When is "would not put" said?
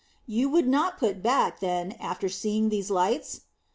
0.49-1.21